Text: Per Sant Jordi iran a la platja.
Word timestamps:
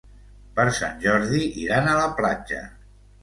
Per 0.59 0.63
Sant 0.77 0.95
Jordi 1.03 1.43
iran 1.65 1.91
a 1.91 1.95
la 1.99 2.09
platja. 2.21 2.63